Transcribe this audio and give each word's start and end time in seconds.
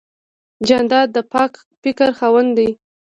جانداد 0.67 1.07
د 1.15 1.17
پاک 1.33 1.51
فکر 1.83 2.07
خاوند 2.17 2.49
دی. 2.57 2.69